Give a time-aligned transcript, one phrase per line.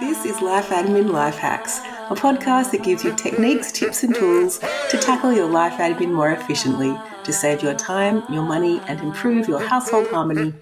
[0.00, 4.60] This is Life Admin Life Hacks, a podcast that gives you techniques, tips, and tools
[4.90, 9.48] to tackle your life admin more efficiently, to save your time, your money, and improve
[9.48, 10.54] your household harmony.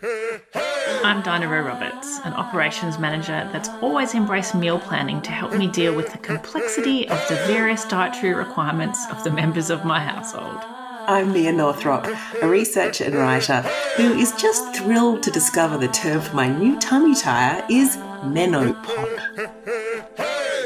[1.04, 5.66] I'm Dinah Rowe Roberts, an operations manager that's always embraced meal planning to help me
[5.68, 10.62] deal with the complexity of the various dietary requirements of the members of my household.
[11.08, 12.06] I'm Mia Northrop,
[12.42, 13.60] a researcher and writer
[13.96, 18.76] who is just thrilled to discover the term for my new tummy tire is menopot.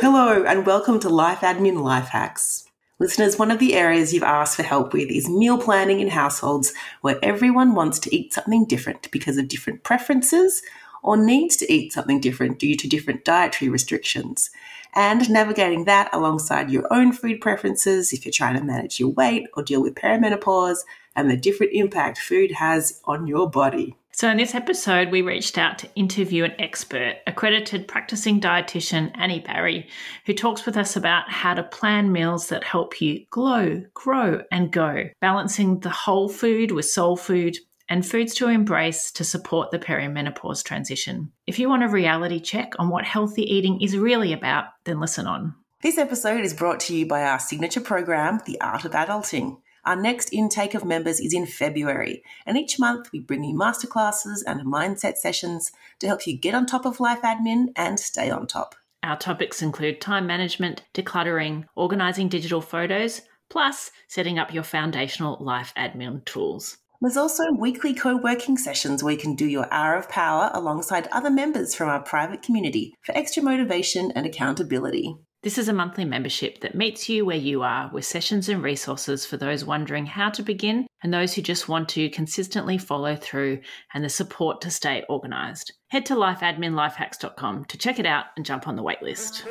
[0.00, 2.66] Hello, and welcome to Life Admin Life Hacks.
[2.98, 6.72] Listeners, one of the areas you've asked for help with is meal planning in households
[7.00, 10.62] where everyone wants to eat something different because of different preferences
[11.02, 14.50] or needs to eat something different due to different dietary restrictions
[14.94, 19.46] and navigating that alongside your own food preferences if you're trying to manage your weight
[19.54, 20.78] or deal with perimenopause
[21.16, 23.96] and the different impact food has on your body.
[24.20, 29.40] So, in this episode, we reached out to interview an expert, accredited practicing dietitian Annie
[29.40, 29.88] Barry,
[30.26, 34.70] who talks with us about how to plan meals that help you glow, grow, and
[34.70, 37.56] go, balancing the whole food with soul food,
[37.88, 41.32] and foods to embrace to support the perimenopause transition.
[41.46, 45.26] If you want a reality check on what healthy eating is really about, then listen
[45.26, 45.54] on.
[45.80, 49.62] This episode is brought to you by our signature program, The Art of Adulting.
[49.84, 54.42] Our next intake of members is in February, and each month we bring you masterclasses
[54.46, 58.46] and mindset sessions to help you get on top of life admin and stay on
[58.46, 58.74] top.
[59.02, 65.72] Our topics include time management, decluttering, organising digital photos, plus setting up your foundational life
[65.76, 66.76] admin tools.
[67.00, 71.08] There's also weekly co working sessions where you can do your hour of power alongside
[71.10, 75.16] other members from our private community for extra motivation and accountability.
[75.42, 79.24] This is a monthly membership that meets you where you are with sessions and resources
[79.24, 83.60] for those wondering how to begin and those who just want to consistently follow through
[83.94, 85.72] and the support to stay organised.
[85.88, 89.46] Head to lifeadminlifehacks.com to check it out and jump on the waitlist.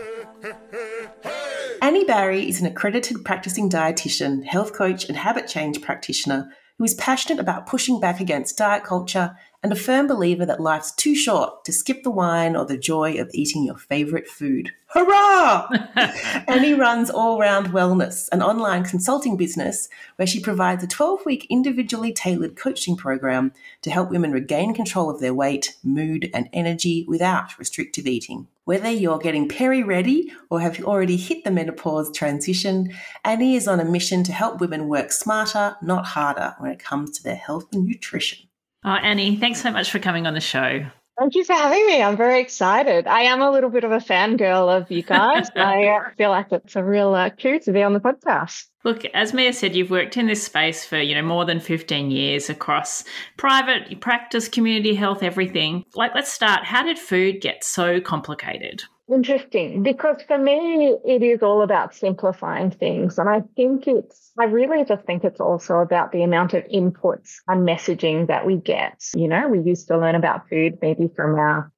[1.82, 6.94] Annie Barry is an accredited practicing dietitian, health coach, and habit change practitioner who is
[6.94, 11.66] passionate about pushing back against diet culture and a firm believer that life's too short
[11.66, 14.72] to skip the wine or the joy of eating your favourite food.
[14.88, 15.70] Hurrah!
[16.48, 21.46] Annie runs All Round Wellness, an online consulting business where she provides a 12 week
[21.50, 23.52] individually tailored coaching program
[23.84, 28.48] to help women regain control of their weight, mood, and energy without restrictive eating.
[28.64, 32.92] Whether you're getting peri ready or have already hit the menopause transition,
[33.24, 37.12] Annie is on a mission to help women work smarter, not harder, when it comes
[37.12, 38.49] to their health and nutrition.
[38.84, 40.86] Oh, Annie, thanks so much for coming on the show.
[41.20, 42.02] Thank you for having me.
[42.02, 43.06] I'm very excited.
[43.06, 45.50] I am a little bit of a fangirl of you guys.
[45.56, 48.68] I feel like it's a real uh, coup to be on the podcast.
[48.86, 52.10] Look, as Mia said, you've worked in this space for, you know, more than 15
[52.10, 53.04] years across
[53.36, 55.84] private practice, community health, everything.
[55.94, 56.64] Like, let's start.
[56.64, 58.84] How did food get so complicated?
[59.12, 63.18] Interesting, because for me, it is all about simplifying things.
[63.18, 67.38] And I think it's, I really just think it's also about the amount of inputs
[67.48, 69.04] and messaging that we get.
[69.16, 71.72] You know, we used to learn about food maybe from our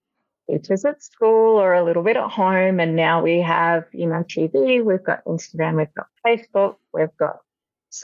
[0.50, 2.82] teachers at school or a little bit at home.
[2.82, 7.38] And now we have, you know, TV, we've got Instagram, we've got Facebook, we've got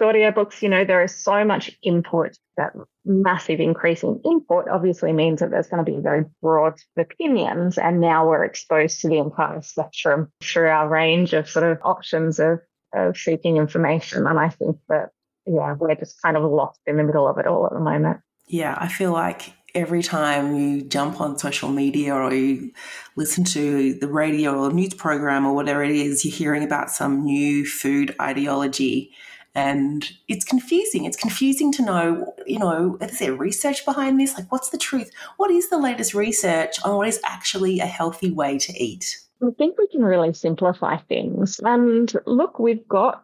[0.01, 2.37] audio books, you know, there is so much input.
[2.57, 2.73] That
[3.05, 7.77] massive increase in input obviously means that there's going to be very broad opinions.
[7.77, 12.39] And now we're exposed to the entire spectrum through our range of sort of options
[12.39, 12.59] of,
[12.93, 14.25] of seeking information.
[14.27, 15.09] And I think that,
[15.45, 18.17] yeah, we're just kind of lost in the middle of it all at the moment.
[18.47, 22.71] Yeah, I feel like every time you jump on social media or you
[23.15, 27.23] listen to the radio or news program or whatever it is, you're hearing about some
[27.23, 29.11] new food ideology
[29.57, 31.05] and it's confusing.
[31.05, 34.37] It's confusing to know, you know, is there research behind this?
[34.37, 35.09] Like, what's the truth?
[35.37, 39.17] What is the latest research on what is actually a healthy way to eat?
[39.41, 41.59] I think we can really simplify things.
[41.63, 43.23] And look, we've got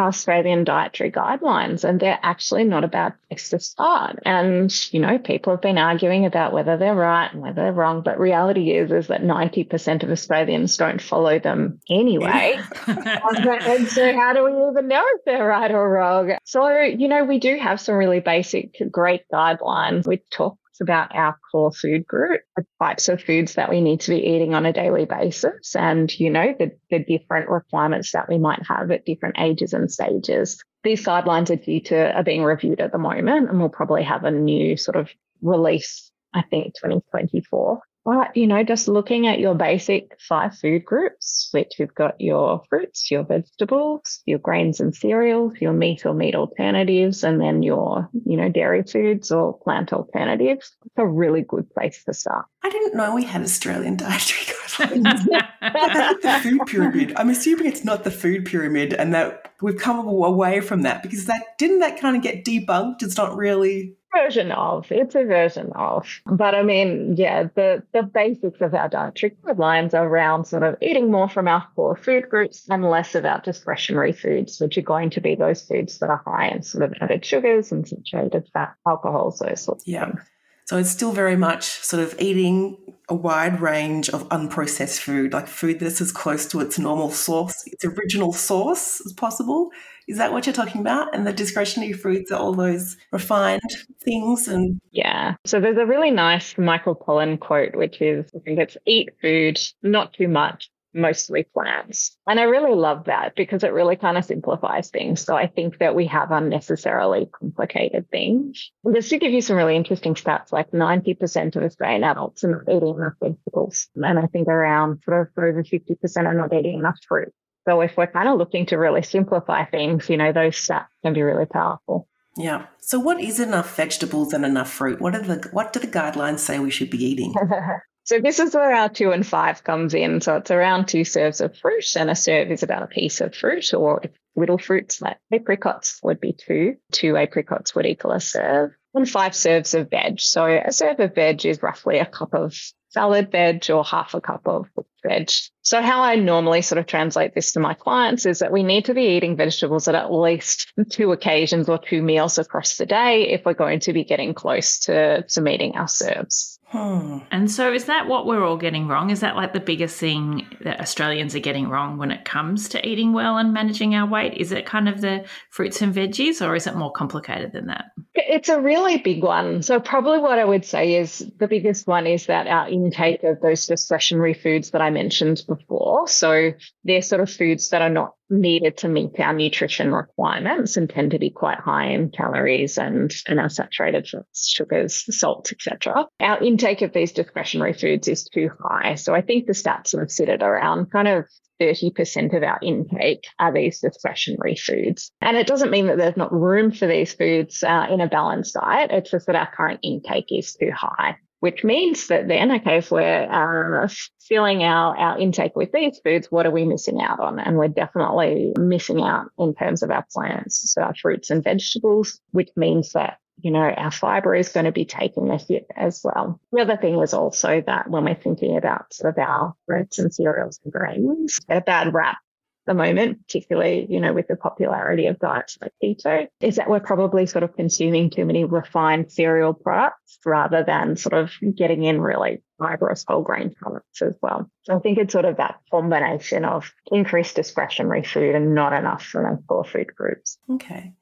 [0.00, 4.18] Australian dietary guidelines, and they're actually not a bad place to start.
[4.24, 8.02] And, you know, people have been arguing about whether they're right and whether they're wrong,
[8.02, 12.58] but reality is, is that 90% of Australians don't follow them anyway.
[12.86, 16.32] and so how do we even know if they're right or wrong?
[16.44, 20.06] So, you know, we do have some really basic, great guidelines.
[20.06, 24.10] We talk about our core food group, the types of foods that we need to
[24.10, 28.38] be eating on a daily basis, and you know the, the different requirements that we
[28.38, 30.62] might have at different ages and stages.
[30.84, 34.24] These guidelines are due to are being reviewed at the moment, and we'll probably have
[34.24, 35.10] a new sort of
[35.42, 36.10] release.
[36.34, 41.78] I think 2024 But, you know, just looking at your basic five food groups, which
[41.78, 47.22] you've got your fruits, your vegetables, your grains and cereals, your meat or meat alternatives,
[47.22, 50.72] and then your, you know, dairy foods or plant alternatives.
[50.84, 52.46] It's a really good place to start.
[52.64, 55.24] I didn't know we had Australian dietary guidelines.
[56.22, 57.12] the food pyramid.
[57.16, 61.26] I'm assuming it's not the food pyramid and that we've come away from that because
[61.26, 63.02] that didn't that kind of get debunked?
[63.02, 64.90] It's not really version of.
[64.90, 66.06] It's a version of.
[66.26, 70.76] But I mean, yeah, the, the basics of our dietary guidelines are around sort of
[70.80, 74.82] eating more from our core food groups and less of our discretionary foods, which are
[74.82, 78.48] going to be those foods that are high in sort of added sugars and saturated
[78.52, 80.04] fat, alcohols, those sorts yeah.
[80.04, 80.28] of things.
[80.66, 82.76] So it's still very much sort of eating
[83.08, 87.62] a wide range of unprocessed food, like food that's as close to its normal source,
[87.66, 89.70] its original source as possible.
[90.08, 91.14] Is that what you're talking about?
[91.14, 93.60] And the discretionary foods are all those refined
[94.02, 95.34] things and Yeah.
[95.44, 99.60] So there's a really nice Michael Pollan quote, which is I think it's eat food,
[99.82, 102.16] not too much, mostly plants.
[102.26, 105.20] And I really love that because it really kind of simplifies things.
[105.20, 108.70] So I think that we have unnecessarily complicated things.
[108.84, 112.50] And just to give you some really interesting stats, like 90% of Australian adults are
[112.50, 113.88] not eating enough vegetables.
[113.96, 117.32] And I think around sort of over 50% are not eating enough fruit.
[117.68, 121.12] So if we're kind of looking to really simplify things, you know, those stats can
[121.12, 122.08] be really powerful.
[122.36, 122.66] Yeah.
[122.80, 125.00] So what is enough vegetables and enough fruit?
[125.00, 127.34] What are the what do the guidelines say we should be eating?
[128.04, 130.20] So this is where our two and five comes in.
[130.20, 133.34] So it's around two serves of fruit, and a serve is about a piece of
[133.34, 134.02] fruit, or
[134.34, 136.76] little fruits like apricots would be two.
[136.90, 140.20] Two apricots would equal a serve, and five serves of veg.
[140.20, 142.54] So a serve of veg is roughly a cup of
[142.92, 144.68] salad veg or half a cup of
[145.02, 145.30] veg.
[145.62, 148.86] So how I normally sort of translate this to my clients is that we need
[148.86, 153.28] to be eating vegetables at at least two occasions or two meals across the day
[153.28, 156.58] if we're going to be getting close to, to meeting our serves.
[156.72, 157.18] Hmm.
[157.30, 159.10] And so, is that what we're all getting wrong?
[159.10, 162.88] Is that like the biggest thing that Australians are getting wrong when it comes to
[162.88, 164.38] eating well and managing our weight?
[164.38, 167.84] Is it kind of the fruits and veggies, or is it more complicated than that?
[168.14, 169.62] It's a really big one.
[169.62, 173.42] So, probably what I would say is the biggest one is that our intake of
[173.42, 176.08] those discretionary foods that I mentioned before.
[176.08, 176.52] So,
[176.84, 181.12] they're sort of foods that are not needed to meet our nutrition requirements and tend
[181.12, 186.06] to be quite high in calories and, and our saturated sugars, salts, etc.
[186.20, 188.94] Our intake of these discretionary foods is too high.
[188.94, 191.26] So I think the stats sort of sit at around kind of
[191.60, 195.12] 30% of our intake are these discretionary foods.
[195.20, 198.54] And it doesn't mean that there's not room for these foods uh, in a balanced
[198.54, 198.90] diet.
[198.90, 202.92] It's just that our current intake is too high which means that then, okay, if
[202.92, 203.88] we're uh,
[204.20, 207.40] filling our, our intake with these foods, what are we missing out on?
[207.40, 212.20] And we're definitely missing out in terms of our plants, so our fruits and vegetables,
[212.30, 216.00] which means that you know, our fiber is going to be taking a hit as
[216.04, 216.38] well.
[216.52, 220.14] The other thing was also that when we're thinking about sort of our breads and
[220.14, 222.18] cereals and grains, a bad rap
[222.66, 226.80] the moment, particularly, you know, with the popularity of diets like keto, is that we're
[226.80, 232.00] probably sort of consuming too many refined cereal products rather than sort of getting in
[232.00, 234.48] really fibrous whole grain products as well.
[234.62, 239.02] So I think it's sort of that combination of increased discretionary food and not enough
[239.02, 240.38] from our core food groups.
[240.48, 240.94] Okay.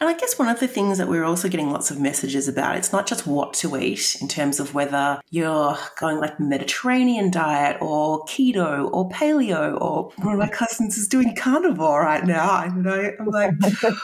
[0.00, 2.76] And I guess one of the things that we're also getting lots of messages about,
[2.76, 7.78] it's not just what to eat in terms of whether you're going like Mediterranean diet
[7.80, 12.62] or keto or paleo or one of my cousins is doing carnivore right now.
[12.62, 13.52] And I, I'm like,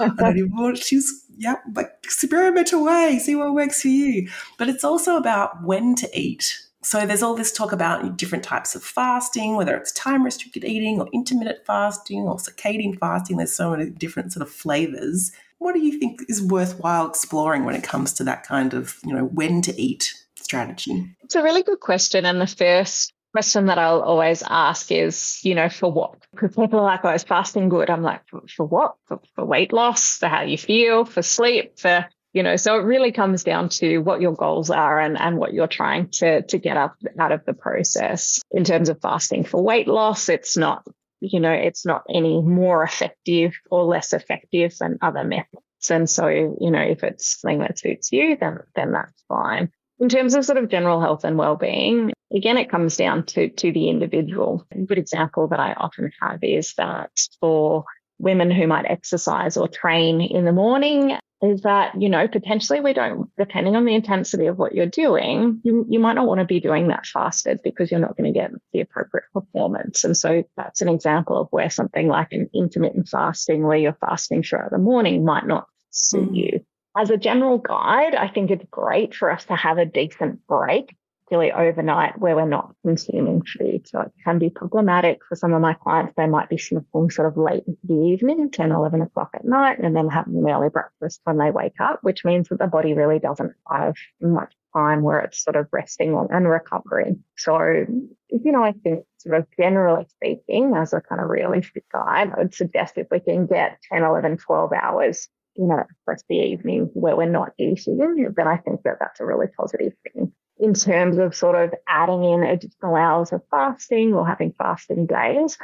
[0.01, 4.29] I don't even want, she's, yeah, like experiment away, see what works for you.
[4.59, 6.57] But it's also about when to eat.
[6.83, 10.99] So there's all this talk about different types of fasting, whether it's time restricted eating
[10.99, 13.37] or intermittent fasting or circadian fasting.
[13.37, 15.31] There's so many different sort of flavors.
[15.61, 19.14] What do you think is worthwhile exploring when it comes to that kind of, you
[19.14, 21.14] know, when to eat strategy?
[21.23, 22.25] It's a really good question.
[22.25, 26.17] And the first question that I'll always ask is, you know, for what?
[26.33, 27.90] Because people are like, oh, is fasting good?
[27.90, 28.95] I'm like, for, for what?
[29.07, 32.85] For, for weight loss, for how you feel, for sleep, for you know so it
[32.85, 36.59] really comes down to what your goals are and, and what you're trying to to
[36.59, 40.85] get up out of the process in terms of fasting for weight loss it's not
[41.21, 45.91] you know it's not any more effective or less effective than other methods.
[45.91, 49.71] And so you know if it's something that suits you then then that's fine.
[49.99, 53.73] In terms of sort of general health and well-being again it comes down to to
[53.73, 54.67] the individual.
[54.73, 57.11] A good example that i often have is that
[57.41, 57.85] for
[58.19, 62.92] women who might exercise or train in the morning is that, you know, potentially we
[62.92, 66.44] don't, depending on the intensity of what you're doing, you, you might not want to
[66.44, 70.04] be doing that fasted because you're not going to get the appropriate performance.
[70.04, 74.42] And so that's an example of where something like an intermittent fasting, where you're fasting
[74.42, 76.37] throughout the morning, might not suit mm.
[76.37, 76.66] you.
[76.97, 80.94] As a general guide, I think it's great for us to have a decent break
[81.31, 83.87] particularly overnight where we're not consuming food.
[83.87, 86.15] So it can be problematic for some of my clients.
[86.17, 89.79] They might be sniffling sort of late into the evening, 10, 11 o'clock at night,
[89.79, 92.95] and then having an early breakfast when they wake up, which means that the body
[92.95, 97.23] really doesn't have much time where it's sort of resting and recovering.
[97.37, 97.87] So,
[98.29, 102.39] you know, I think sort of generally speaking, as a kind of realistic guide, I
[102.41, 106.91] would suggest if we can get 10, 11, 12 hours, you know, across the evening
[106.95, 107.99] where we're not eating,
[108.37, 110.33] then I think that that's a really positive thing.
[110.61, 115.57] In terms of sort of adding in additional hours of fasting or having fasting days,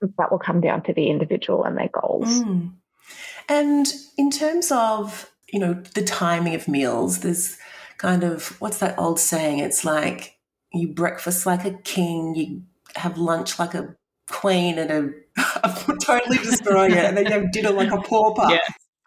[0.00, 2.42] that will come down to the individual and their goals.
[2.42, 2.72] Mm.
[3.48, 3.86] And
[4.16, 7.58] in terms of, you know, the timing of meals, there's
[7.98, 9.60] kind of what's that old saying?
[9.60, 10.36] It's like
[10.72, 12.62] you breakfast like a king, you
[12.96, 13.94] have lunch like a
[14.28, 15.10] queen, and a
[15.64, 18.48] I'm totally destroying it, and then you have dinner like a pauper.
[18.50, 18.60] Yeah.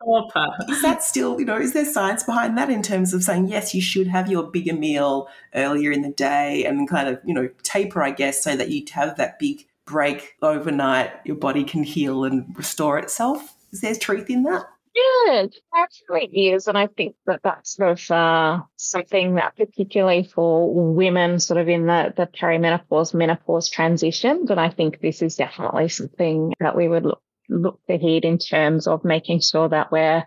[0.04, 0.48] Pauper.
[0.70, 3.74] Is that still, you know, is there science behind that in terms of saying, yes,
[3.74, 7.50] you should have your bigger meal earlier in the day and kind of, you know,
[7.64, 12.24] taper, I guess, so that you have that big break overnight, your body can heal
[12.24, 13.56] and restore itself?
[13.72, 14.66] Is there truth in that?
[14.96, 16.68] Yeah, it absolutely is.
[16.68, 21.68] And I think that that's sort of uh, something that particularly for women sort of
[21.70, 26.88] in the, the perimenopause, menopause transition, that I think this is definitely something that we
[26.88, 30.24] would look, look ahead in terms of making sure that we're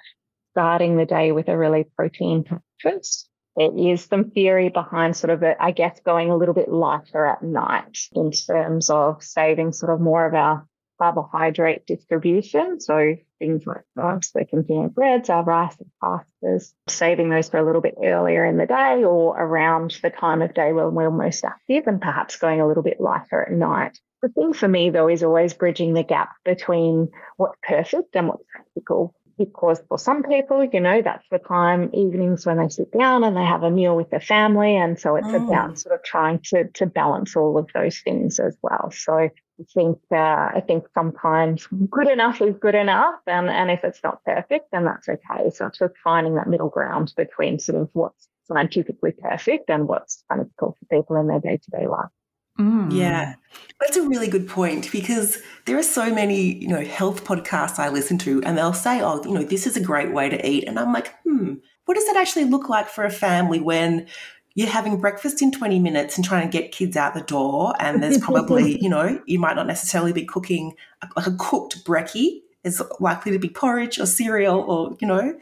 [0.52, 3.28] starting the day with a really protein breakfast.
[3.56, 7.26] There is some theory behind sort of, a, I guess, going a little bit lighter
[7.26, 10.66] at night in terms of saving sort of more of our
[10.98, 12.80] carbohydrate distribution.
[12.80, 17.80] So things like rice, container breads, our rice and pastas, saving those for a little
[17.80, 21.86] bit earlier in the day or around the time of day when we're most active
[21.86, 23.98] and perhaps going a little bit lighter at night.
[24.22, 28.44] The thing for me though is always bridging the gap between what's perfect and what's
[28.50, 29.14] practical.
[29.38, 33.36] Because for some people, you know, that's the time evenings when they sit down and
[33.36, 34.76] they have a meal with their family.
[34.76, 35.48] And so it's mm.
[35.48, 38.92] about sort of trying to, to balance all of those things as well.
[38.92, 39.30] So I
[39.74, 44.24] think uh, I think sometimes good enough is good enough, and and if it's not
[44.24, 45.50] perfect, then that's okay.
[45.50, 50.24] So it's just finding that middle ground between sort of what's scientifically perfect and what's
[50.28, 52.10] kind of cool for people in their day to day life.
[52.58, 52.92] Mm.
[52.92, 53.34] Yeah,
[53.80, 57.88] that's a really good point because there are so many, you know, health podcasts I
[57.88, 60.64] listen to, and they'll say, "Oh, you know, this is a great way to eat,"
[60.68, 61.54] and I'm like, "Hmm,
[61.86, 64.06] what does that actually look like for a family when
[64.54, 68.02] you're having breakfast in 20 minutes and trying to get kids out the door and
[68.02, 70.74] there's probably you know you might not necessarily be cooking
[71.16, 75.34] like a cooked brekkie is likely to be porridge or cereal or you know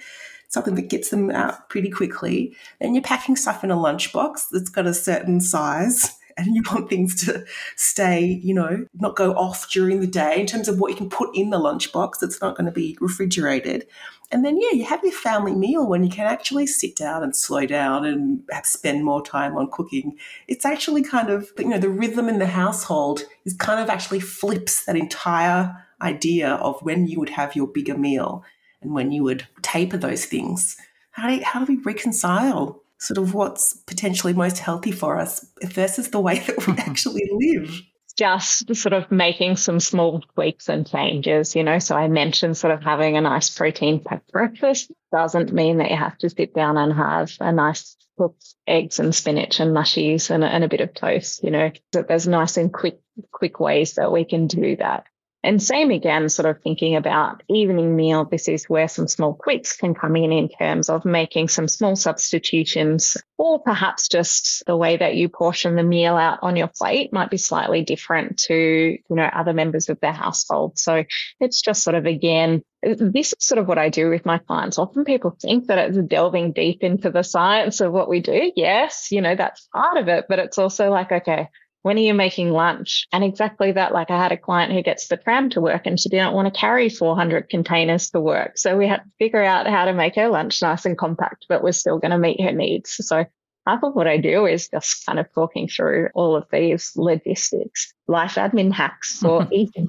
[0.50, 2.56] something that gets them out pretty quickly.
[2.80, 6.88] Then you're packing stuff in a lunchbox that's got a certain size and you want
[6.88, 7.44] things to
[7.76, 11.10] stay, you know, not go off during the day in terms of what you can
[11.10, 13.86] put in the lunchbox that's not going to be refrigerated.
[14.32, 17.34] And then, yeah, you have your family meal when you can actually sit down and
[17.34, 20.16] slow down and spend more time on cooking.
[20.46, 24.20] It's actually kind of, you know, the rhythm in the household is kind of actually
[24.20, 28.44] flips that entire idea of when you would have your bigger meal
[28.80, 30.76] and when you would taper those things.
[31.10, 36.10] How do, how do we reconcile sort of what's potentially most healthy for us versus
[36.10, 37.82] the way that we actually live?
[38.20, 41.78] just sort of making some small tweaks and changes, you know.
[41.78, 45.96] So I mentioned sort of having a nice protein packed breakfast doesn't mean that you
[45.96, 50.44] have to sit down and have a nice cooked eggs and spinach and mushies and,
[50.44, 51.70] and a bit of toast, you know.
[51.92, 53.00] That there's nice and quick
[53.32, 55.06] quick ways that we can do that.
[55.42, 58.26] And same again, sort of thinking about evening meal.
[58.26, 61.96] This is where some small tweaks can come in in terms of making some small
[61.96, 67.10] substitutions, or perhaps just the way that you portion the meal out on your plate
[67.12, 70.78] might be slightly different to, you know, other members of their household.
[70.78, 71.04] So
[71.40, 74.78] it's just sort of again, this is sort of what I do with my clients.
[74.78, 78.52] Often people think that it's delving deep into the science of what we do.
[78.56, 81.48] Yes, you know, that's part of it, but it's also like, okay,
[81.82, 83.06] when are you making lunch?
[83.12, 85.98] And exactly that, like I had a client who gets the tram to work and
[85.98, 88.58] she didn't want to carry 400 containers to work.
[88.58, 91.62] So we had to figure out how to make her lunch nice and compact, but
[91.62, 92.96] we're still going to meet her needs.
[93.06, 93.24] So
[93.66, 97.92] half of what I do is just kind of talking through all of these logistics,
[98.08, 99.88] life admin hacks for eating.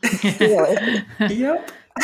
[1.20, 1.72] yep.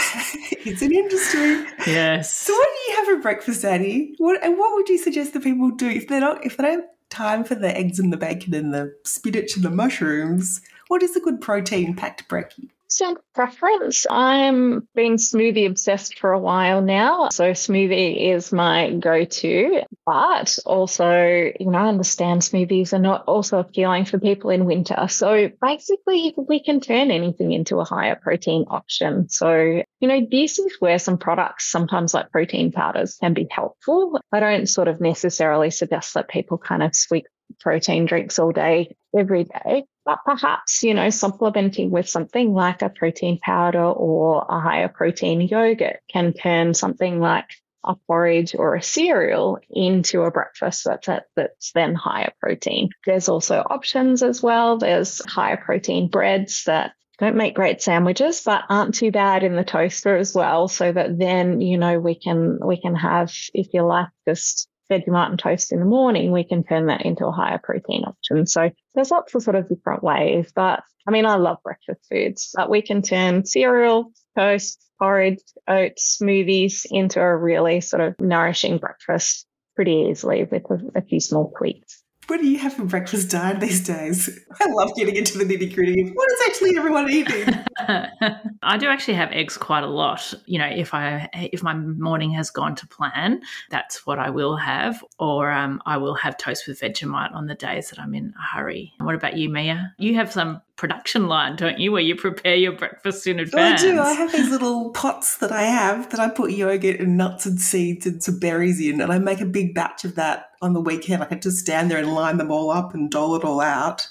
[0.51, 1.65] it's an industry.
[1.88, 2.34] Yes.
[2.34, 4.15] So what do you have for breakfast, Annie?
[4.17, 6.86] What and what would you suggest that people do if they're not if they don't
[7.09, 10.61] time for the eggs and the bacon and the spinach and the mushrooms.
[10.87, 12.69] What is a good protein packed brekkie?
[12.89, 14.06] So preference.
[14.10, 17.29] I'm been smoothie obsessed for a while now.
[17.29, 23.60] So smoothie is my go-to, but also, you know, I understand smoothies are not also
[23.60, 25.08] appealing for people in winter.
[25.10, 29.29] So basically we can turn anything into a higher protein option.
[29.29, 34.20] So, you know, this is where some products, sometimes like protein powders can be helpful.
[34.32, 37.25] I don't sort of necessarily suggest that people kind of switch
[37.60, 39.86] protein drinks all day, every day.
[40.06, 45.42] But perhaps, you know, supplementing with something like a protein powder or a higher protein
[45.42, 47.50] yogurt can turn something like
[47.84, 52.89] a porridge or a cereal into a breakfast that's, that's then higher protein.
[53.06, 54.77] There's also options as well.
[54.77, 59.63] There's higher protein breads that don't make great sandwiches, but aren't too bad in the
[59.63, 60.68] toaster as well.
[60.68, 65.29] So that then, you know, we can, we can have, if you like, just Vegemite
[65.29, 68.48] and toast in the morning, we can turn that into a higher protein option.
[68.48, 72.51] So there's lots of sort of different ways, but I mean, I love breakfast foods,
[72.56, 78.77] but we can turn cereal, toast, porridge, oats, smoothies into a really sort of nourishing
[78.77, 81.97] breakfast pretty easily with a, a few small tweaks.
[82.27, 84.38] What do you have for breakfast, Dinah, these days?
[84.60, 87.53] I love getting into the nitty gritty of what is actually everyone eating.
[88.63, 90.34] I do actually have eggs quite a lot.
[90.46, 94.57] You know, if I if my morning has gone to plan, that's what I will
[94.57, 98.34] have, or um, I will have toast with Vegemite on the days that I'm in
[98.38, 98.91] a hurry.
[99.00, 99.93] What about you, Mia?
[99.98, 103.81] You have some production line, don't you, where you prepare your breakfast in advance?
[103.81, 104.00] I do.
[104.00, 107.60] I have these little pots that I have that I put yogurt and nuts and
[107.60, 110.81] seeds and some berries in, and I make a big batch of that on the
[110.81, 111.24] weekend.
[111.24, 114.07] I can just stand there and line them all up and dole it all out.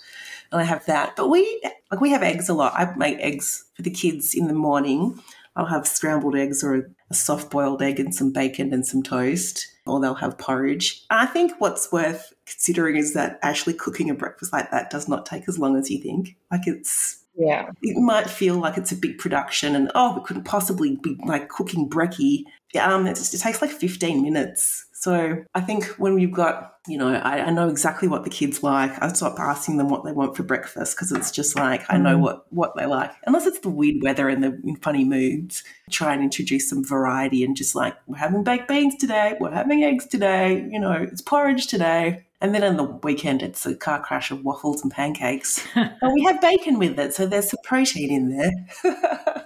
[0.53, 1.17] And I have that.
[1.17, 2.75] But we like we have eggs a lot.
[2.75, 5.21] I make eggs for the kids in the morning.
[5.55, 9.67] I'll have scrambled eggs or a soft boiled egg and some bacon and some toast,
[9.87, 11.05] or they'll have porridge.
[11.11, 15.09] And I think what's worth considering is that actually cooking a breakfast like that does
[15.09, 16.37] not take as long as you think.
[16.51, 17.71] Like it's yeah.
[17.83, 21.49] It might feel like it's a big production and oh, we couldn't possibly be like
[21.49, 22.45] cooking brekkie.
[22.79, 26.97] Um, it, just, it takes like 15 minutes so I think when we've got, you
[26.97, 28.91] know, I, I, know exactly what the kids like.
[29.03, 32.17] I stop asking them what they want for breakfast because it's just like I know
[32.17, 32.23] mm.
[32.23, 33.13] what what they like.
[33.27, 37.55] Unless it's the weird weather and they're funny moods, try and introduce some variety and
[37.55, 41.67] just like we're having baked beans today, we're having eggs today, you know, it's porridge
[41.67, 42.25] today.
[42.41, 45.65] And then on the weekend, it's a car crash of waffles and pancakes.
[45.75, 49.46] and we have bacon with it, so there's some protein in there.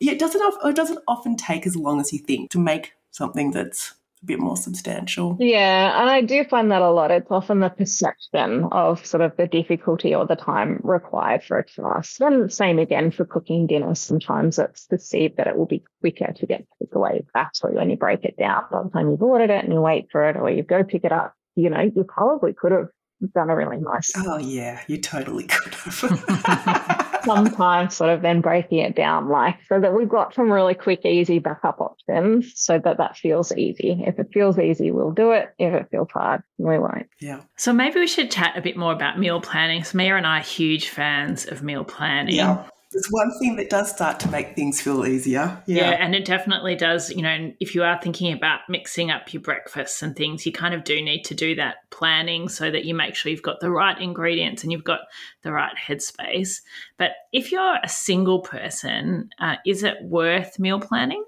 [0.00, 3.50] yeah, it doesn't, it doesn't often take as long as you think to make something
[3.50, 5.36] that's a bit more substantial.
[5.38, 7.10] Yeah, and I do find that a lot.
[7.10, 11.64] It's often the perception of sort of the difficulty or the time required for a
[11.64, 12.20] task.
[12.20, 13.94] And same again for cooking dinner.
[13.94, 18.24] Sometimes it's perceived that it will be quicker to get takeaway actually when you break
[18.24, 18.64] it down.
[18.70, 21.04] By the time you've ordered it and you wait for it or you go pick
[21.04, 22.88] it up, you know, you probably could have
[23.34, 24.12] done a really nice.
[24.16, 27.02] Oh yeah, you totally could have.
[27.26, 31.04] sometimes sort of then breaking it down like so that we've got some really quick,
[31.04, 34.02] easy backup options so that that feels easy.
[34.06, 35.54] If it feels easy, we'll do it.
[35.58, 37.08] If it feels hard, we won't.
[37.20, 37.42] Yeah.
[37.56, 39.84] So maybe we should chat a bit more about meal planning.
[39.84, 42.34] So Mia and I are huge fans of meal planning.
[42.34, 45.62] Yeah it's one thing that does start to make things feel easier.
[45.66, 45.90] Yeah.
[45.90, 46.04] yeah.
[46.04, 47.10] and it definitely does.
[47.10, 50.74] You know, if you are thinking about mixing up your breakfasts and things, you kind
[50.74, 53.70] of do need to do that planning so that you make sure you've got the
[53.70, 55.00] right ingredients and you've got
[55.42, 56.62] the right headspace.
[56.96, 61.22] But if you're a single person, uh, is it worth meal planning?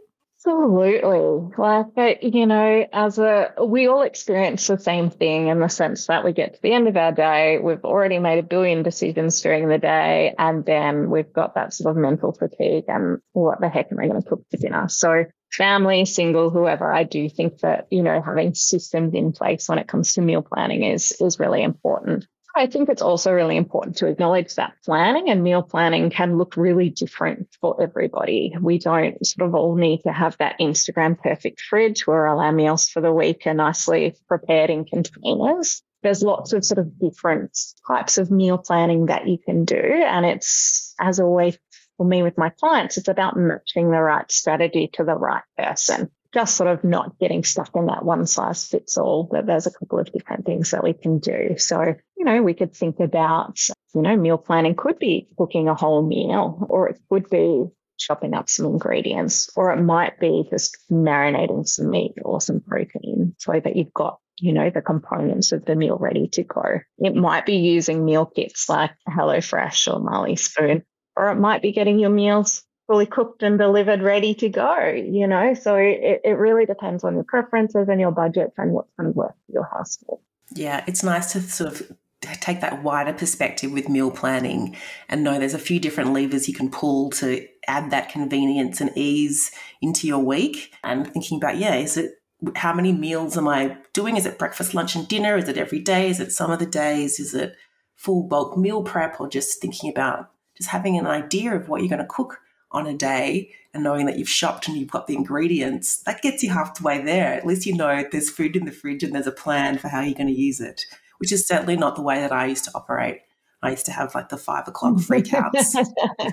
[0.46, 1.52] Absolutely.
[1.58, 6.24] Like, you know, as a, we all experience the same thing in the sense that
[6.24, 9.68] we get to the end of our day, we've already made a billion decisions during
[9.68, 13.90] the day, and then we've got that sort of mental fatigue and what the heck
[13.90, 14.88] am I going to cook for dinner?
[14.88, 19.78] So, family, single, whoever, I do think that, you know, having systems in place when
[19.78, 22.26] it comes to meal planning is, is really important.
[22.58, 26.56] I think it's also really important to acknowledge that planning and meal planning can look
[26.56, 28.52] really different for everybody.
[28.60, 32.50] We don't sort of all need to have that Instagram perfect fridge where all our
[32.50, 35.82] meals for the week are nicely prepared in containers.
[36.02, 39.76] There's lots of sort of different types of meal planning that you can do.
[39.76, 41.56] And it's, as always,
[41.96, 46.10] for me with my clients, it's about matching the right strategy to the right person
[46.32, 49.72] just sort of not getting stuck in that one size fits all, that there's a
[49.72, 51.56] couple of different things that we can do.
[51.58, 53.58] So, you know, we could think about,
[53.94, 57.64] you know, meal planning could be cooking a whole meal, or it could be
[57.98, 63.34] chopping up some ingredients, or it might be just marinating some meat or some protein
[63.38, 66.80] so that you've got you know, the components of the meal ready to go.
[66.98, 70.84] It might be using meal kits like HelloFresh or Marley Spoon,
[71.16, 75.28] or it might be getting your meals fully cooked and delivered, ready to go, you
[75.28, 75.54] know?
[75.54, 79.16] So it, it really depends on your preferences and your budget and what's going to
[79.16, 80.20] work for your household.
[80.54, 84.74] Yeah, it's nice to sort of take that wider perspective with meal planning
[85.08, 88.90] and know there's a few different levers you can pull to add that convenience and
[88.96, 90.72] ease into your week.
[90.82, 92.14] And thinking about yeah is it
[92.56, 94.16] how many meals am i doing?
[94.16, 95.36] Is it breakfast lunch and dinner?
[95.36, 96.08] Is it every day?
[96.08, 97.20] Is it some of the days?
[97.20, 97.54] Is it
[97.94, 99.20] full bulk meal prep?
[99.20, 102.40] Or just thinking about just having an idea of what you're going to cook
[102.70, 106.42] on a day and knowing that you've shopped and you've got the ingredients, that gets
[106.42, 107.32] you halfway there.
[107.34, 110.00] At least you know there's food in the fridge and there's a plan for how
[110.00, 110.84] you're going to use it.
[111.18, 113.20] which is certainly not the way that I used to operate.
[113.62, 115.74] I used to have like the five o'clock freakouts.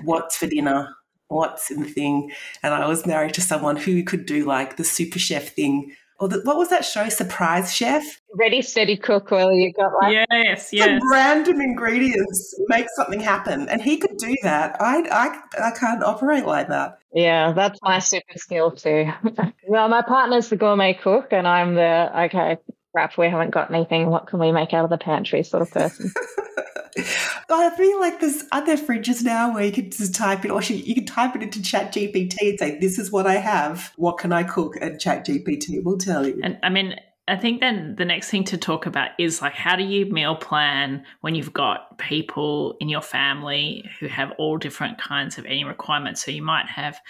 [0.04, 0.94] what's for dinner?
[1.28, 2.30] What's in the thing?
[2.62, 5.92] And I was married to someone who could do like the super chef thing.
[6.18, 7.08] Or the, what was that show?
[7.08, 8.02] Surprise Chef?
[8.34, 9.30] Ready, steady, cook.
[9.30, 11.00] Well, you got like yes, yes.
[11.10, 14.76] random ingredients make something happen, and he could do that.
[14.80, 16.98] I, I, I can't operate like that.
[17.12, 19.10] Yeah, that's my super skill too.
[19.68, 22.58] well, my partner's the gourmet cook, and I'm the okay.
[22.92, 24.08] Crap, we haven't got anything.
[24.08, 25.42] What can we make out of the pantry?
[25.42, 26.12] Sort of person.
[27.48, 30.94] I feel like there's other fridges now where you can just type it, or you
[30.94, 33.92] can type it into Chat GPT and say, "This is what I have.
[33.96, 36.40] What can I cook?" And Chat GPT will tell you.
[36.42, 36.96] And I mean,
[37.28, 40.36] I think then the next thing to talk about is like how do you meal
[40.36, 45.66] plan when you've got people in your family who have all different kinds of eating
[45.66, 46.24] requirements.
[46.24, 47.00] So you might have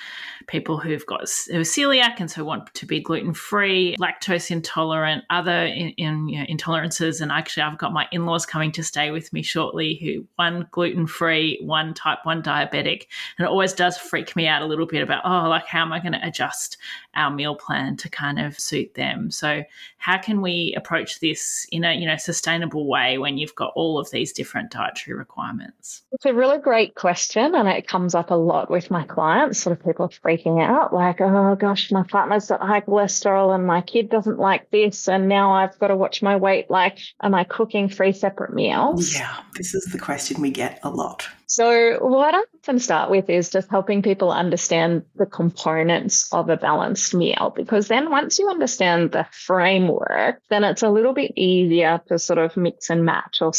[0.47, 5.25] people who've got who are celiac and so want to be gluten free, lactose intolerant,
[5.31, 7.21] other in, in you know, intolerances.
[7.21, 10.69] And actually, I've got my in laws coming to stay with me shortly who one
[10.71, 13.07] gluten free, one type one diabetic,
[13.39, 15.93] and it always does freak me out a little bit about oh like how am
[15.93, 16.77] I going to adjust
[17.15, 19.31] our meal plan to kind of suit them.
[19.31, 19.63] So
[19.99, 23.99] how can we approach this in a you know sustainable way when you've got all
[23.99, 26.03] of these different dietary requirements?
[26.13, 29.59] It's a really great question, and it comes up a lot with my clients.
[29.59, 33.81] Sort of people freaking out, like, "Oh gosh, my partner's got high cholesterol, and my
[33.81, 36.71] kid doesn't like this, and now I've got to watch my weight.
[36.71, 40.91] Like, am I cooking three separate meals?" Yeah, this is the question we get a
[40.91, 41.27] lot.
[41.47, 46.57] So, what I often start with is just helping people understand the components of a
[46.57, 52.01] balanced meal, because then once you understand the framework, then it's a little bit easier
[52.09, 53.53] to sort of mix and match or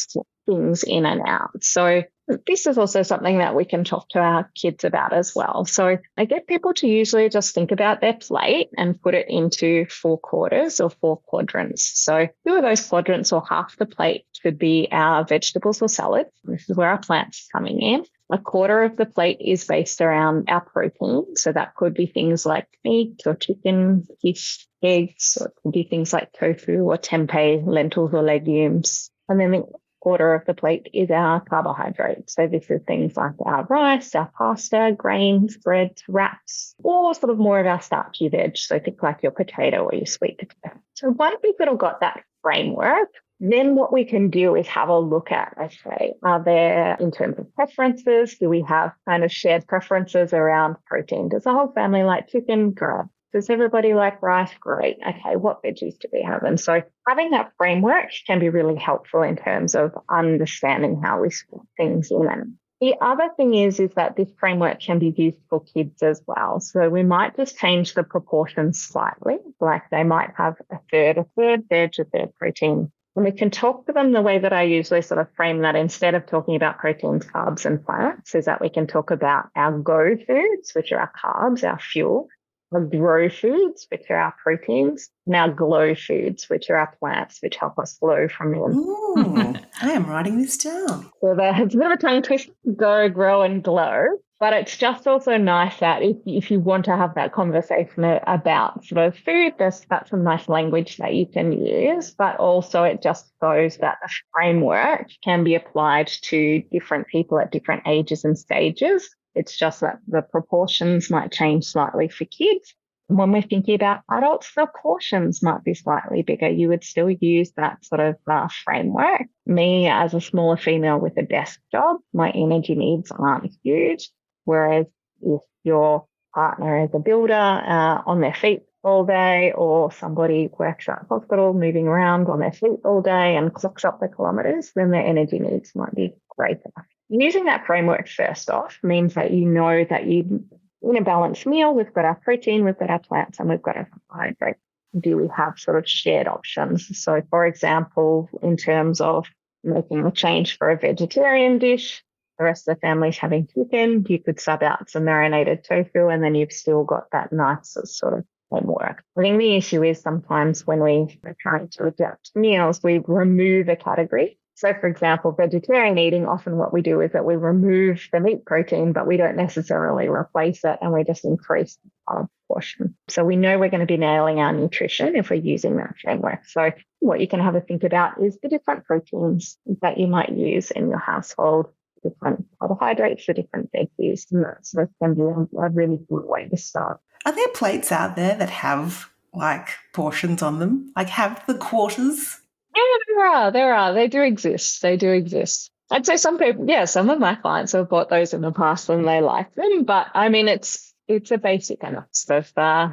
[0.46, 1.63] things in and out.
[1.63, 2.04] So,
[2.46, 5.66] this is also something that we can talk to our kids about as well.
[5.66, 9.86] So, I get people to usually just think about their plate and put it into
[9.86, 11.92] four quarters or four quadrants.
[11.96, 16.30] So, two of those quadrants or half the plate could be our vegetables or salads.
[16.44, 18.06] This is where our plants are coming in.
[18.30, 21.38] A quarter of the plate is based around our protein.
[21.38, 25.84] So that could be things like meat or chicken, fish, eggs, or it could be
[25.84, 29.12] things like tofu or tempeh, lentils or legumes.
[29.30, 29.63] And then the
[30.00, 32.36] quarter of the plate is our carbohydrates.
[32.36, 37.38] So this is things like our rice, our pasta, grains, bread, wraps, or sort of
[37.38, 38.58] more of our starchy veg.
[38.58, 40.80] So think like your potato or your sweet potato.
[40.96, 44.90] So once we've sort of got that framework, then what we can do is have
[44.90, 49.32] a look at, okay, are there, in terms of preferences, do we have kind of
[49.32, 51.30] shared preferences around protein?
[51.30, 52.72] Does the whole family like chicken?
[52.72, 53.06] Great.
[53.34, 54.52] Does everybody like rice?
[54.60, 54.98] Great.
[55.06, 56.44] Okay, what veggies do we have?
[56.44, 61.30] And so having that framework can be really helpful in terms of understanding how we
[61.30, 62.58] split things in.
[62.80, 66.60] The other thing is, is that this framework can be used for kids as well.
[66.60, 71.26] So we might just change the proportions slightly, like they might have a third, a
[71.36, 74.62] third veg, a third protein, and we can talk to them the way that I
[74.62, 78.62] usually sort of frame that instead of talking about proteins, carbs, and fats, is that
[78.62, 82.28] we can talk about our go foods, which are our carbs, our fuel,
[82.72, 87.40] our grow foods, which are our proteins, and our glow foods, which are our plants,
[87.42, 88.78] which help us glow from them.
[88.78, 91.10] Ooh, I am writing this down.
[91.22, 94.08] So there's a bit of a tongue twist go, grow, and glow.
[94.40, 98.86] But it's just also nice that if, if you want to have that conversation about
[98.86, 102.12] sort of food, there's that's some nice language that you can use.
[102.12, 107.52] But also it just shows that the framework can be applied to different people at
[107.52, 109.10] different ages and stages.
[109.38, 112.73] It's just that the proportions might change slightly for kids.
[113.08, 116.50] When we're thinking about adults, the portions might be slightly bigger.
[116.50, 119.23] You would still use that sort of uh, framework.
[119.45, 124.10] Me, as a smaller female with a desk job, my energy needs aren't huge.
[124.43, 124.88] Whereas
[125.21, 130.88] if your partner is a builder uh, on their feet all day, or somebody works
[130.89, 134.71] at a hospital moving around on their feet all day and clocks up the kilometers,
[134.76, 136.71] then their energy needs might be greater.
[137.10, 140.43] Using that framework first off means that you know that you,
[140.82, 143.78] in a balanced meal, we've got our protein, we've got our plants, and we've got
[143.78, 144.60] our carbohydrates.
[145.00, 147.00] Do we have sort of shared options?
[147.00, 149.28] So, for example, in terms of
[149.63, 152.04] making a change for a vegetarian dish,
[152.38, 156.24] the rest of the family's having chicken, you could sub out some marinated tofu and
[156.24, 159.04] then you've still got that nice sort of homework.
[159.17, 163.70] I think the issue is sometimes when we are trying to adapt meals, we remove
[163.70, 164.39] a category.
[164.58, 168.43] So, for example, vegetarian eating, often what we do is that we remove the meat
[168.43, 172.96] protein, but we don't necessarily replace it and we just increase the portion.
[173.08, 176.48] So, we know we're going to be nailing our nutrition if we're using that framework.
[176.48, 180.32] So, what you can have a think about is the different proteins that you might
[180.32, 181.67] use in your household
[182.02, 184.26] different carbohydrates for different veggies.
[184.32, 187.00] And that sort of can be a really good way to start.
[187.26, 190.91] Are there plates out there that have like portions on them?
[190.96, 192.39] Like have the quarters?
[192.78, 193.52] Yeah, there are.
[193.52, 193.94] There are.
[193.94, 194.82] They do exist.
[194.82, 195.72] They do exist.
[195.90, 198.90] I'd say some people, yeah, some of my clients have bought those in the past
[198.90, 199.84] and they like them.
[199.84, 202.90] But I mean, it's it's a basic enough of uh,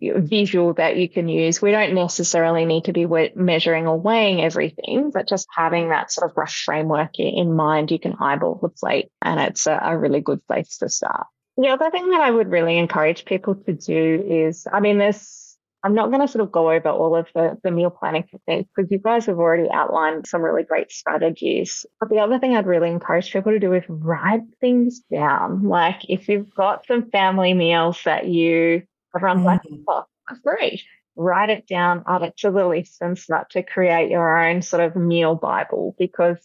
[0.00, 1.62] visual that you can use.
[1.62, 6.30] We don't necessarily need to be measuring or weighing everything, but just having that sort
[6.30, 10.20] of rough framework in mind, you can eyeball the plate, and it's a, a really
[10.20, 11.26] good place to start.
[11.56, 15.45] The other thing that I would really encourage people to do is, I mean, there's
[15.86, 18.68] I'm not going to sort of go over all of the, the meal planning techniques
[18.74, 21.86] because you guys have already outlined some really great strategies.
[22.00, 25.62] But the other thing I'd really encourage people to do is write things down.
[25.62, 28.82] Like if you've got some family meals that you,
[29.14, 29.44] everyone's mm.
[29.44, 30.82] like, oh, that's great.
[31.14, 34.82] Write it down, add it to the list and start to create your own sort
[34.82, 36.38] of meal Bible because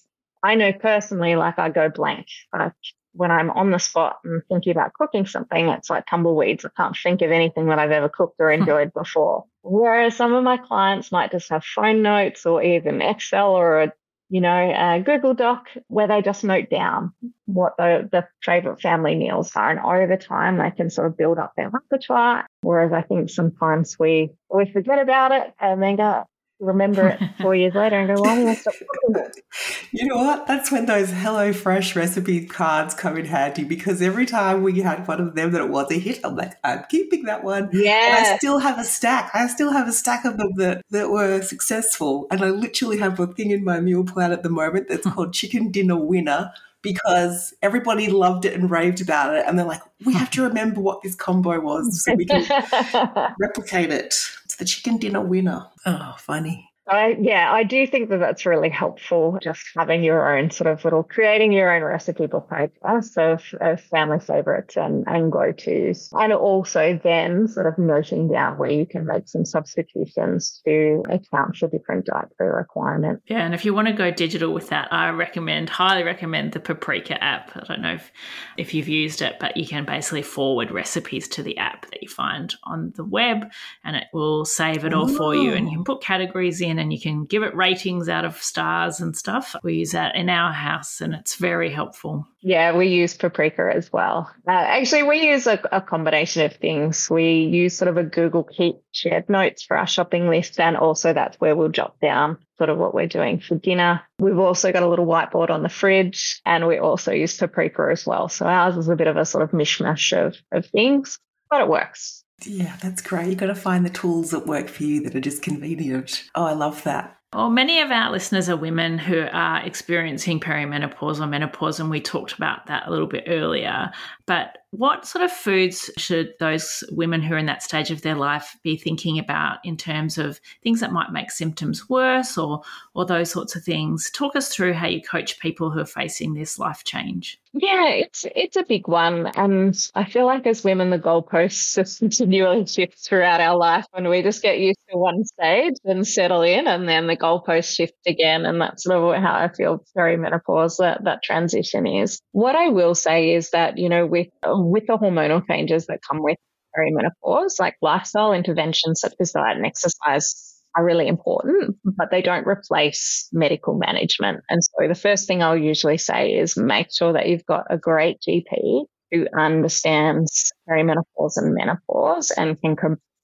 [0.44, 2.28] I know personally, like I go blank.
[2.54, 2.74] I
[3.14, 6.66] when I'm on the spot and thinking about cooking something, it's like tumbleweeds.
[6.66, 8.62] I can't think of anything that I've ever cooked or hmm.
[8.62, 9.46] enjoyed before.
[9.64, 13.94] Whereas some of my clients might just have phone notes or even Excel or a,
[14.30, 17.14] you know, a Google Doc where they just note down
[17.46, 19.70] what the, the favorite family meals are.
[19.70, 22.48] And over time, they can sort of build up their repertoire.
[22.62, 26.24] Whereas I think sometimes we, we forget about it and then go,
[26.62, 29.44] remember it four years later and go, why did I stop cooking it?
[29.92, 30.48] You know what?
[30.48, 35.08] That's when those Hello Fresh recipe cards come in handy because every time we had
[35.08, 37.70] one of them that it was a hit, I'm like, I'm keeping that one.
[37.74, 38.18] Yeah.
[38.18, 39.32] And I still have a stack.
[39.34, 42.28] I still have a stack of them that, that were successful.
[42.32, 45.34] And I literally have a thing in my meal plan at the moment that's called
[45.34, 49.46] Chicken Dinner Winner because everybody loved it and raved about it.
[49.48, 52.44] And they're like, we have to remember what this combo was so we can
[53.40, 54.16] replicate it.
[54.62, 55.70] The chicken dinner winner.
[55.88, 56.71] Oh, funny.
[56.92, 59.40] I, yeah, I do think that that's really helpful.
[59.42, 63.44] Just having your own sort of little, creating your own recipe book, I guess, of,
[63.62, 66.10] of family favorites and, and go tos.
[66.12, 71.56] And also then sort of noting down where you can make some substitutions to account
[71.56, 73.24] for different dietary requirements.
[73.28, 73.46] Yeah.
[73.46, 77.24] And if you want to go digital with that, I recommend, highly recommend the Paprika
[77.24, 77.52] app.
[77.56, 78.12] I don't know if,
[78.58, 82.10] if you've used it, but you can basically forward recipes to the app that you
[82.10, 83.50] find on the web
[83.86, 85.54] and it will save it all for you.
[85.54, 89.00] And you can put categories in and you can give it ratings out of stars
[89.00, 89.56] and stuff.
[89.64, 92.28] We use that in our house and it's very helpful.
[92.42, 94.32] Yeah, we use Paprika as well.
[94.48, 97.08] Uh, actually, we use a, a, combination of things.
[97.08, 101.14] We use sort of a Google Keep shared notes for our shopping list, and also
[101.14, 104.02] that's where we'll jot down sort of what we're doing for dinner.
[104.18, 108.06] We've also got a little whiteboard on the fridge, and we also use Paprika as
[108.08, 108.28] well.
[108.28, 111.68] So ours is a bit of a sort of mishmash of, of things, but it
[111.68, 112.24] works.
[112.46, 113.28] Yeah, that's great.
[113.28, 116.24] You've got to find the tools that work for you that are just convenient.
[116.36, 117.18] Oh, I love that.
[117.34, 122.02] Well, many of our listeners are women who are experiencing perimenopause or menopause, and we
[122.02, 123.92] talked about that a little bit earlier.
[124.26, 128.16] But what sort of foods should those women who are in that stage of their
[128.16, 132.62] life be thinking about in terms of things that might make symptoms worse or
[132.96, 134.10] or those sorts of things?
[134.12, 137.42] Talk us through how you coach people who are facing this life change.
[137.54, 142.00] Yeah, it's it's a big one, and I feel like as women, the goalposts just
[142.00, 146.44] continually shift throughout our life, and we just get used to one stage and settle
[146.44, 150.78] in, and then the goalposts shift again, and that's sort of how I feel perimenopause
[150.78, 152.22] that that transition is.
[152.32, 154.28] What I will say is that you know with
[154.70, 156.38] with the hormonal changes that come with
[156.78, 162.48] perimenopause, like lifestyle interventions such as diet and exercise are really important, but they don't
[162.48, 164.42] replace medical management.
[164.50, 167.78] And so the first thing I'll usually say is make sure that you've got a
[167.78, 172.78] great GP who understands perimenopause and menopause and can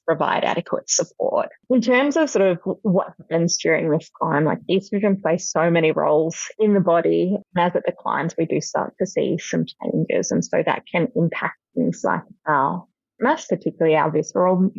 [0.08, 1.50] provide adequate support.
[1.70, 5.91] In terms of sort of what happens during this time, like estrogen plays so many
[5.91, 7.36] roles in the body.
[7.56, 10.32] And as it declines, we do start to see some changes.
[10.32, 12.86] And so that can impact things like our
[13.20, 14.72] mass, particularly our visceral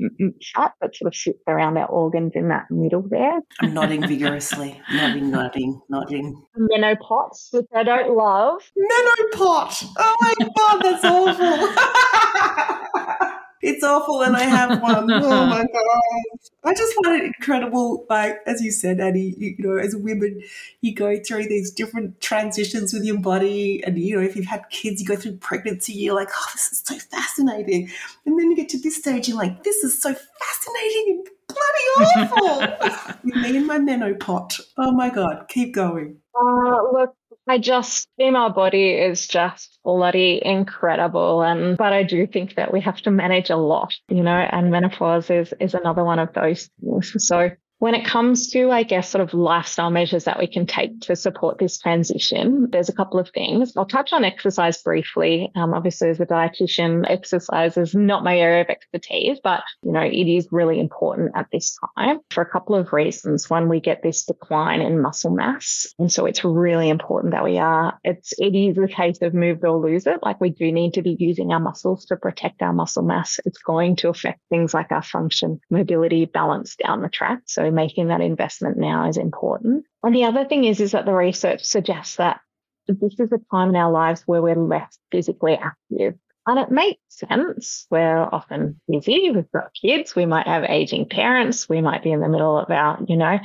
[0.54, 3.40] fat that sort of sits around our organs in that middle there.
[3.60, 6.42] I'm nodding vigorously, nodding, nodding, nodding.
[6.56, 8.62] Menopause, which I don't love.
[8.76, 9.84] Menopause.
[9.98, 13.18] Oh my god, that's awful.
[13.60, 15.10] It's awful, and I have one.
[15.10, 16.50] oh my god!
[16.64, 18.06] I just find it incredible.
[18.08, 20.42] Like as you said, Annie, you, you, know, as women,
[20.80, 24.68] you go through these different transitions with your body, and you know, if you've had
[24.70, 25.92] kids, you go through pregnancy.
[25.92, 27.90] You're like, oh, this is so fascinating,
[28.26, 32.28] and then you get to this stage, you're like, this is so fascinating and bloody
[32.30, 33.18] awful.
[33.24, 34.60] Me and my menopot.
[34.76, 35.46] Oh my god!
[35.48, 36.18] Keep going.
[36.34, 37.14] Uh, look,
[37.48, 41.42] I just, female body is just bloody incredible.
[41.42, 44.70] And, but I do think that we have to manage a lot, you know, and
[44.70, 47.14] menopause is, is another one of those things.
[47.26, 51.00] So When it comes to, I guess, sort of lifestyle measures that we can take
[51.02, 53.76] to support this transition, there's a couple of things.
[53.76, 55.52] I'll touch on exercise briefly.
[55.54, 60.02] Um, obviously, as a dietitian, exercise is not my area of expertise, but you know,
[60.02, 63.48] it is really important at this time for a couple of reasons.
[63.48, 67.58] One, we get this decline in muscle mass, and so it's really important that we
[67.58, 67.96] are.
[68.02, 70.18] It's it is a case of move or lose it.
[70.22, 73.38] Like we do need to be using our muscles to protect our muscle mass.
[73.44, 77.42] It's going to affect things like our function, mobility, balance down the track.
[77.46, 79.84] So making that investment now is important.
[80.02, 82.40] And the other thing is, is that the research suggests that
[82.86, 86.14] this is a time in our lives where we're less physically active.
[86.46, 87.86] And it makes sense.
[87.90, 89.30] We're often busy.
[89.30, 90.16] We've got kids.
[90.16, 91.68] We might have aging parents.
[91.68, 93.38] We might be in the middle of our, you know,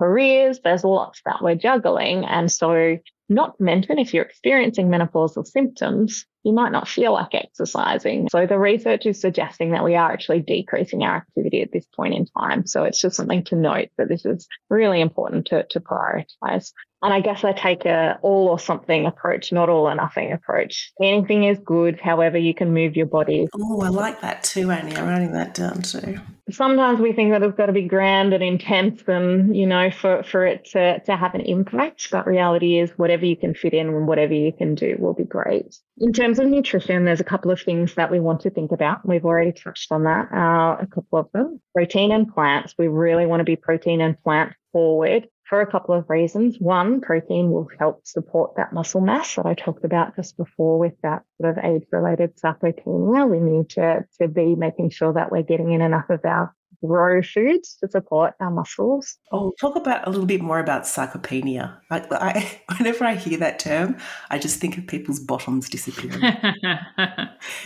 [0.00, 0.60] careers.
[0.62, 2.24] There's lots that we're juggling.
[2.24, 8.28] And so not mention if you're experiencing menopausal symptoms, you might not feel like exercising.
[8.30, 12.14] So the research is suggesting that we are actually decreasing our activity at this point
[12.14, 12.66] in time.
[12.66, 16.72] So it's just something to note that this is really important to, to prioritize.
[17.04, 20.90] And I guess I take a all or something approach, not all or nothing approach.
[21.02, 23.46] Anything is good, however you can move your body.
[23.54, 24.96] Oh, I like that too, Annie.
[24.96, 26.18] I'm writing that down too.
[26.50, 30.22] Sometimes we think that it's got to be grand and intense and, you know, for,
[30.22, 32.10] for it to, to have an impact.
[32.10, 35.24] But reality is whatever you can fit in and whatever you can do will be
[35.24, 35.76] great.
[35.98, 39.06] In terms of nutrition, there's a couple of things that we want to think about.
[39.06, 41.60] We've already touched on that, uh, a couple of them.
[41.74, 42.74] Protein and plants.
[42.78, 46.58] We really want to be protein and plant forward for a couple of reasons.
[46.58, 50.94] One, protein will help support that muscle mass that I talked about just before with
[51.04, 53.30] that sort of age related sarcopenia.
[53.30, 56.52] We need to, to be making sure that we're getting in enough of our
[56.86, 59.16] grow foods to support our muscles.
[59.32, 61.76] Oh, talk about a little bit more about sarcopenia.
[61.90, 63.96] Like, I, whenever I hear that term,
[64.30, 66.20] I just think of people's bottoms disappearing.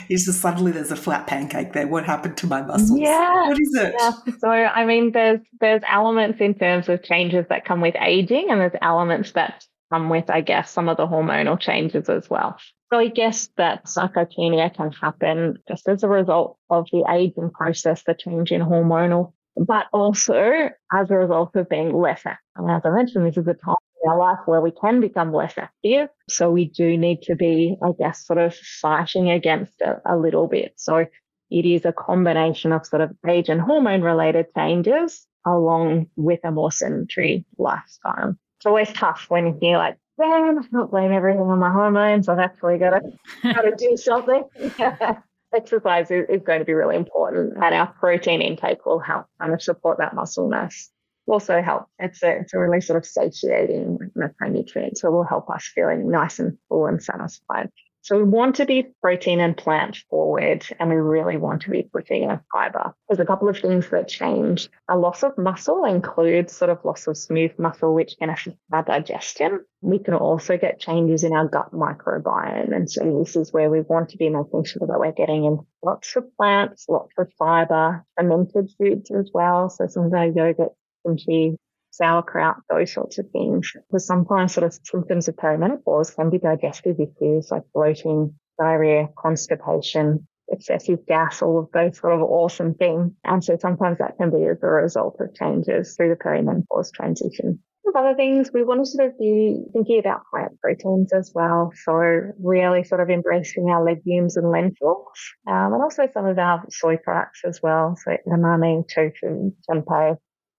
[0.09, 1.87] it's just suddenly there's a flat pancake there.
[1.87, 2.99] What happened to my muscles?
[2.99, 3.95] Yeah, what is it?
[3.99, 4.13] Yeah.
[4.39, 8.61] So, I mean, there's there's elements in terms of changes that come with aging, and
[8.61, 12.59] there's elements that come with, I guess, some of the hormonal changes as well.
[12.93, 18.03] So I guess that sarcopenia can happen just as a result of the aging process,
[18.05, 22.39] the change in hormonal, but also as a result of being less active.
[22.57, 25.33] And as I mentioned, this is a time in our life where we can become
[25.33, 26.09] less active.
[26.29, 30.47] So we do need to be, I guess, sort of fighting against it a little
[30.47, 30.73] bit.
[30.77, 31.07] So
[31.51, 36.51] it is a combination of sort of age and hormone related changes along with a
[36.51, 38.37] more sedentary lifestyle.
[38.59, 42.29] It's always tough when you're like damn, I don't blame everything on my hormones.
[42.29, 43.01] I've actually got to,
[43.43, 44.45] got to do something.
[45.55, 49.55] Exercise is, is, going to be really important, and our protein intake will help kind
[49.55, 50.91] of support that muscle mass.
[51.27, 51.87] Also help.
[51.99, 56.11] It's a, it's a really sort of satiating macronutrient, so it will help us feeling
[56.11, 57.71] nice and full and satisfied.
[58.03, 61.83] So we want to be protein and plant forward, and we really want to be
[61.83, 62.95] putting in fiber.
[63.09, 64.69] There's a couple of things that change.
[64.89, 68.83] A loss of muscle includes sort of loss of smooth muscle, which can affect our
[68.83, 69.65] digestion.
[69.81, 72.75] We can also get changes in our gut microbiome.
[72.75, 75.59] And so this is where we want to be making sure that we're getting in
[75.83, 79.69] lots of plants, lots of fiber, fermented foods as well.
[79.69, 80.73] So some of our yogurt,
[81.05, 81.57] kimchi,
[81.91, 83.73] sauerkraut, those sorts of things.
[83.89, 90.27] Because sometimes sort of symptoms of perimenopause can be digestive issues like bloating, diarrhea, constipation,
[90.51, 93.13] excessive gas, all of those sort of awesome things.
[93.25, 97.61] And so sometimes that can be as a result of changes through the perimenopause transition.
[97.97, 101.73] Other things we want to sort of be thinking about plant proteins as well.
[101.85, 101.93] So
[102.41, 105.07] really sort of embracing our legumes and lentils,
[105.49, 107.97] um, and also some of our soy products as well.
[107.97, 110.17] So edamame, tofu, tempeh,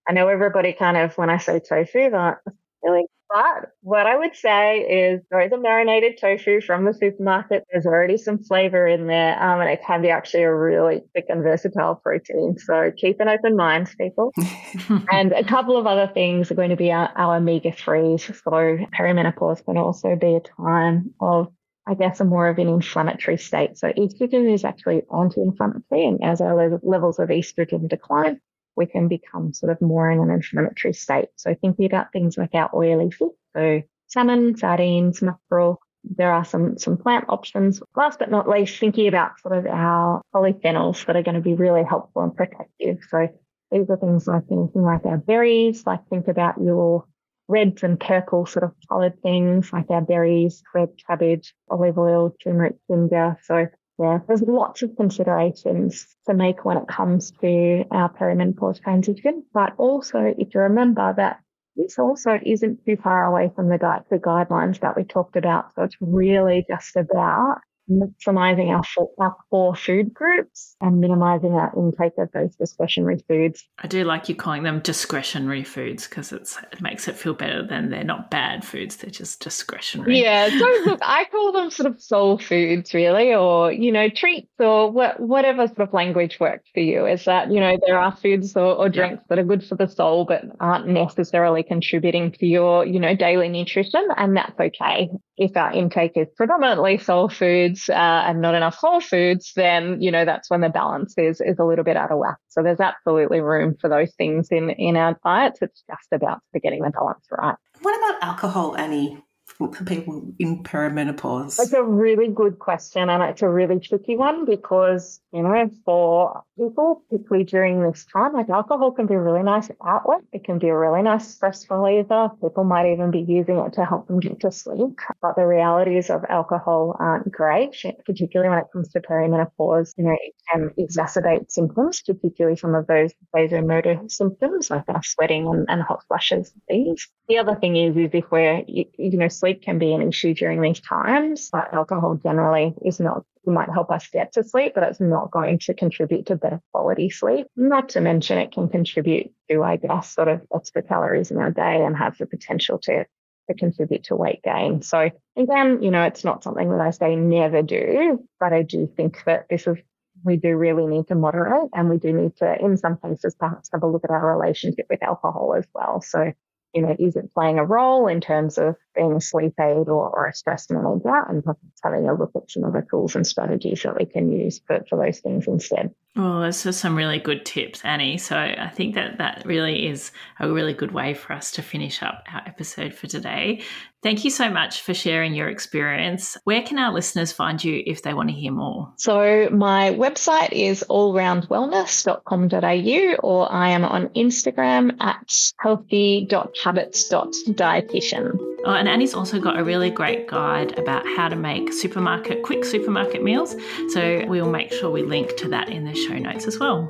[0.10, 2.42] I know everybody kind of, when I say tofu, they're
[2.84, 7.64] really but what I would say is there is a marinated tofu from the supermarket.
[7.72, 11.26] There's already some flavor in there, um, and it can be actually a really thick
[11.30, 12.58] and versatile protein.
[12.58, 14.34] So keep an open mind, people.
[15.12, 18.22] and a couple of other things are going to be our, our omega 3s.
[18.22, 21.50] So perimenopause can also be a time of
[21.88, 23.80] I guess, a more of an inflammatory state.
[23.80, 28.40] So estrogen is actually anti-inflammatory, and as our levels of estrogen decline,
[28.80, 31.28] we can become sort of more in an inflammatory state.
[31.36, 36.78] So thinking about things like our oily fish, so salmon, sardines, mackerel, there are some
[36.78, 37.82] some plant options.
[37.96, 41.54] Last but not least, thinking about sort of our polyphenols that are going to be
[41.54, 43.00] really helpful and protective.
[43.10, 43.28] So
[43.70, 47.06] these are things like anything like our berries, like think about your
[47.50, 52.76] reds and purple sort of colored things like our berries, red cabbage, olive oil, turmeric,
[52.90, 53.38] ginger.
[53.44, 53.68] So
[54.00, 59.44] yeah, there's lots of considerations to make when it comes to our perimenopause transition.
[59.54, 61.42] But also, if you remember that
[61.76, 65.74] this also isn't too far away from the dietary guidelines that we talked about.
[65.76, 67.60] So it's really just about
[67.90, 68.84] maximizing our,
[69.18, 73.68] our core food groups and minimizing our intake of those discretionary foods.
[73.80, 77.90] I do like you calling them discretionary foods because it makes it feel better than
[77.90, 80.22] they're not bad foods, they're just discretionary.
[80.22, 84.52] Yeah, so look, I call them sort of soul foods, really, or, you know, treats
[84.60, 87.06] or what, whatever sort of language works for you.
[87.06, 89.26] Is that, you know, there are foods or, or drinks yeah.
[89.30, 93.50] that are good for the soul but aren't necessarily contributing to your, you know, daily
[93.50, 95.10] nutrition, and that's okay.
[95.40, 100.12] If our intake is predominantly soul foods uh, and not enough whole foods, then you
[100.12, 102.38] know that's when the balance is is a little bit out of whack.
[102.50, 105.60] So there's absolutely room for those things in in our diets.
[105.62, 107.56] It's just about getting the balance right.
[107.82, 109.24] What about alcohol, Annie?
[109.60, 111.58] For people in perimenopause?
[111.58, 116.44] That's a really good question and it's a really tricky one because, you know, for
[116.58, 120.22] people, particularly during this time, like alcohol can be a really nice outlet.
[120.32, 122.32] It can be a really nice stress reliever.
[122.42, 124.98] People might even be using it to help them get to sleep.
[125.22, 129.94] But the realities of alcohol aren't great, particularly when it comes to perimenopause.
[129.98, 135.66] You know, it can exacerbate symptoms, particularly some of those vasomotor symptoms like sweating and,
[135.68, 136.54] and hot flushes.
[136.70, 140.08] The other thing is, is if we're, you, you know, sleep sleep can be an
[140.08, 144.44] issue during these times, but alcohol generally is not it might help us get to
[144.44, 147.48] sleep, but it's not going to contribute to better quality sleep.
[147.56, 151.50] Not to mention it can contribute to, I guess, sort of extra calories in our
[151.50, 153.06] day and have the potential to,
[153.48, 154.82] to contribute to weight gain.
[154.82, 158.88] So again, you know, it's not something that I say never do, but I do
[158.96, 159.78] think that this is
[160.26, 163.70] we do really need to moderate and we do need to, in some cases, perhaps
[163.72, 166.02] have a look at our relationship with alcohol as well.
[166.02, 166.34] So
[166.74, 170.10] you know, is it playing a role in terms of being a sleep aid or,
[170.10, 173.26] or a stress manager and perhaps having a look at some of the tools and
[173.26, 175.94] strategies that we can use for, for those things instead.
[176.16, 178.18] Well, those are some really good tips, Annie.
[178.18, 182.02] So I think that that really is a really good way for us to finish
[182.02, 183.62] up our episode for today.
[184.02, 186.38] Thank you so much for sharing your experience.
[186.46, 188.94] Where can our listeners find you if they want to hear more?
[188.98, 198.38] So my website is allroundwellness.com.au or I am on Instagram at healthy.habits.dietitian.
[198.66, 202.66] Oh, and Annie's also got a really great guide about how to make supermarket, quick
[202.66, 203.56] supermarket meals.
[203.90, 206.88] So we'll make sure we link to that in the show notes as well.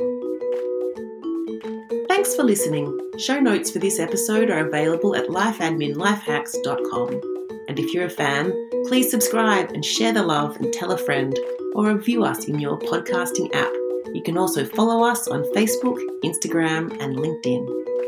[2.07, 2.97] Thanks for listening.
[3.17, 7.21] Show notes for this episode are available at lifeadminlifehacks.com.
[7.67, 8.53] And if you're a fan,
[8.87, 11.37] please subscribe and share the love and tell a friend
[11.75, 13.73] or review us in your podcasting app.
[14.13, 17.98] You can also follow us on Facebook, Instagram, and LinkedIn.